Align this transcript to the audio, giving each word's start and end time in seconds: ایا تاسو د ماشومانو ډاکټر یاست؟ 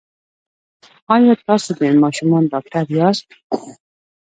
ایا 1.15 1.33
تاسو 1.47 1.69
د 1.79 1.81
ماشومانو 2.03 2.51
ډاکټر 2.53 2.85
یاست؟ 2.97 3.27